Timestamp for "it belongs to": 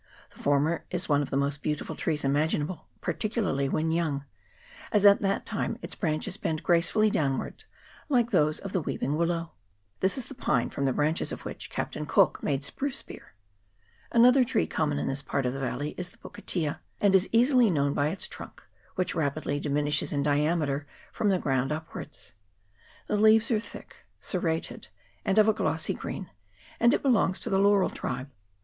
26.95-27.51